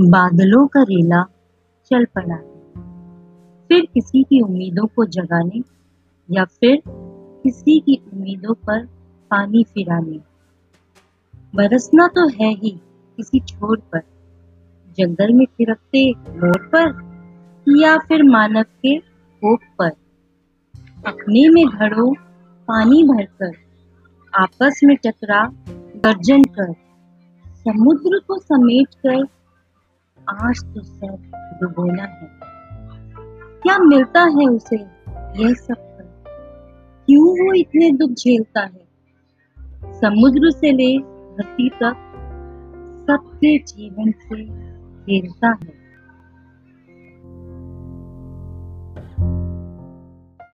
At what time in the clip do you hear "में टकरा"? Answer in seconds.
24.84-25.44